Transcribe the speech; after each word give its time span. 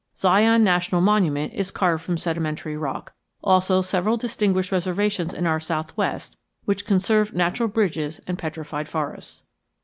Zion 0.17 0.63
National 0.63 0.99
Monument 0.99 1.53
is 1.53 1.69
carved 1.69 2.03
from 2.03 2.17
sedimentary 2.17 2.75
rock; 2.75 3.13
also 3.43 3.83
several 3.83 4.17
distinguished 4.17 4.71
reservations 4.71 5.31
in 5.31 5.45
our 5.45 5.59
southwest 5.59 6.37
which 6.65 6.87
conserve 6.87 7.35
natural 7.35 7.69
bridges 7.69 8.19
and 8.25 8.39
petrified 8.39 8.89
forests. 8.89 9.43